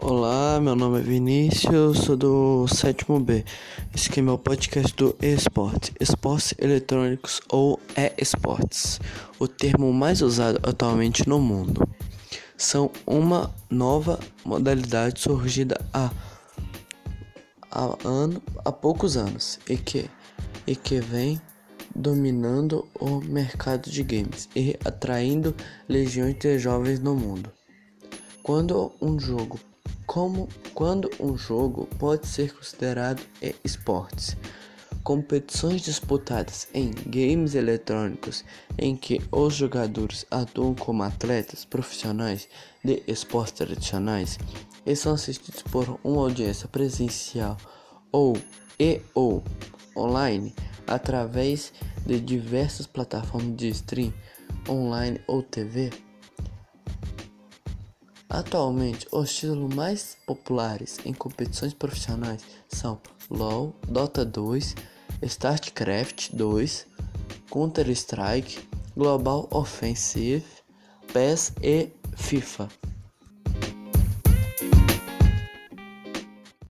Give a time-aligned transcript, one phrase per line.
[0.00, 3.44] Olá, meu nome é Vinícius, sou do sétimo B.
[3.92, 9.00] Esse aqui é meu podcast do esporte, esportes eletrônicos ou e-esportes,
[9.40, 11.82] o termo mais usado atualmente no mundo.
[12.56, 16.12] São uma nova modalidade surgida há,
[17.68, 20.08] há, ano, há poucos anos e que,
[20.64, 21.40] e que vem
[21.92, 25.52] dominando o mercado de games e atraindo
[25.88, 27.50] legiões de jovens no mundo.
[28.44, 29.58] Quando um jogo
[30.08, 33.22] como quando um jogo pode ser considerado
[33.62, 34.38] esportes,
[35.04, 38.42] competições disputadas em games eletrônicos
[38.78, 42.48] em que os jogadores atuam como atletas profissionais
[42.82, 44.38] de esportes tradicionais
[44.86, 47.58] e são assistidos por uma audiência presencial
[48.10, 48.34] ou
[48.80, 49.44] e ou
[49.94, 50.54] online
[50.86, 51.70] através
[52.06, 54.14] de diversas plataformas de stream
[54.66, 56.07] online ou TV.
[58.28, 64.74] Atualmente, os títulos mais populares em competições profissionais são LoL, Dota 2,
[65.22, 66.86] StarCraft 2,
[67.50, 68.60] Counter-Strike,
[68.94, 70.44] Global Offensive,
[71.12, 72.68] PES e FIFA.